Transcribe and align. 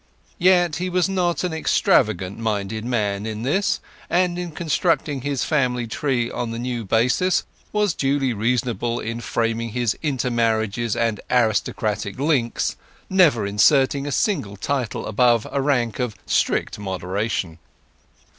Yet 0.39 0.77
he 0.77 0.89
was 0.89 1.07
not 1.07 1.43
an 1.43 1.53
extravagant 1.53 2.39
minded 2.39 2.83
man 2.83 3.27
in 3.27 3.43
this, 3.43 3.79
and 4.09 4.39
in 4.39 4.49
constructing 4.49 5.21
his 5.21 5.43
family 5.43 5.85
tree 5.85 6.31
on 6.31 6.49
the 6.49 6.57
new 6.57 6.83
basis 6.83 7.43
was 7.71 7.93
duly 7.93 8.33
reasonable 8.33 8.99
in 8.99 9.21
framing 9.21 9.73
his 9.73 9.95
inter 10.01 10.31
marriages 10.31 10.95
and 10.95 11.21
aristocratic 11.29 12.17
links, 12.19 12.75
never 13.11 13.45
inserting 13.45 14.07
a 14.07 14.11
single 14.11 14.57
title 14.57 15.05
above 15.05 15.45
a 15.51 15.61
rank 15.61 15.99
of 15.99 16.15
strict 16.25 16.79
moderation. 16.79 17.59